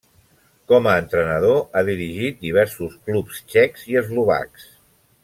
Com 0.71 0.87
a 0.91 0.95
entrenador 1.01 1.59
ha 1.75 1.83
dirigit 1.91 2.41
diversos 2.45 2.97
clubs 3.11 3.43
txecs 3.53 3.85
i 3.93 4.01
eslovacs. 4.03 4.67